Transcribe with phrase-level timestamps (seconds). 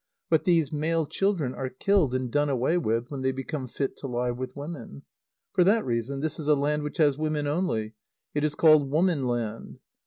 [0.31, 4.07] But these male children are killed and done away with when they become fit to
[4.07, 5.03] lie with women.
[5.53, 7.93] For that reason, this is a land which has women only.
[8.33, 9.77] It is called woman land.